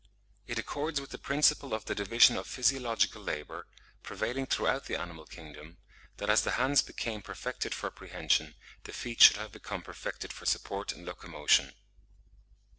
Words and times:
It 0.47 0.57
accords 0.57 0.99
with 0.99 1.11
the 1.11 1.19
principle 1.19 1.75
of 1.75 1.85
the 1.85 1.93
division 1.93 2.35
of 2.35 2.47
physiological 2.47 3.21
labour, 3.21 3.67
prevailing 4.01 4.47
throughout 4.47 4.85
the 4.85 4.95
animal 4.99 5.25
kingdom, 5.25 5.77
that 6.17 6.27
as 6.27 6.41
the 6.41 6.53
hands 6.53 6.81
became 6.81 7.21
perfected 7.21 7.75
for 7.75 7.91
prehension, 7.91 8.55
the 8.85 8.93
feet 8.93 9.21
should 9.21 9.37
have 9.37 9.51
become 9.51 9.83
perfected 9.83 10.33
for 10.33 10.47
support 10.47 10.91
and 10.91 11.05
locomotion. 11.05 11.75